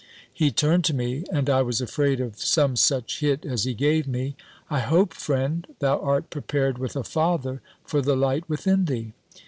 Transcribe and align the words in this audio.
He 0.33 0.49
turned 0.49 0.83
to 0.85 0.95
me 0.95 1.25
and 1.31 1.47
I 1.47 1.61
was 1.61 1.79
afraid 1.79 2.19
of 2.19 2.39
some 2.39 2.75
such 2.75 3.19
hit 3.19 3.45
as 3.45 3.65
he 3.65 3.75
gave 3.75 4.07
me. 4.07 4.35
"I 4.67 4.79
hope, 4.79 5.13
friend, 5.13 5.67
thou 5.77 5.99
art 5.99 6.31
prepared 6.31 6.79
with 6.79 6.95
a 6.95 7.03
father 7.03 7.61
for 7.85 8.01
the 8.01 8.15
light 8.15 8.49
within 8.49 8.85
thee?" 8.85 9.13